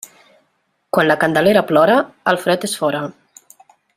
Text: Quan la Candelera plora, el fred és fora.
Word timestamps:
Quan 0.97 1.07
la 1.11 1.17
Candelera 1.25 1.63
plora, 1.73 1.99
el 2.33 2.41
fred 2.47 2.67
és 2.71 2.75
fora. 2.83 3.03